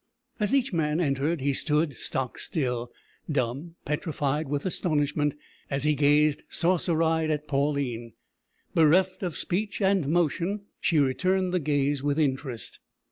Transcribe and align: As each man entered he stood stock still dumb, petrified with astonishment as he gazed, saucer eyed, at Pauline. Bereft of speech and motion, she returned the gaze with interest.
As 0.39 0.55
each 0.55 0.73
man 0.73 0.99
entered 0.99 1.41
he 1.41 1.53
stood 1.53 1.95
stock 1.95 2.39
still 2.39 2.91
dumb, 3.31 3.75
petrified 3.85 4.47
with 4.49 4.65
astonishment 4.65 5.35
as 5.69 5.83
he 5.83 5.93
gazed, 5.93 6.41
saucer 6.49 7.03
eyed, 7.03 7.29
at 7.29 7.47
Pauline. 7.47 8.13
Bereft 8.73 9.21
of 9.21 9.37
speech 9.37 9.79
and 9.79 10.07
motion, 10.07 10.61
she 10.79 10.97
returned 10.97 11.53
the 11.53 11.59
gaze 11.59 12.01
with 12.01 12.17
interest. 12.17 12.79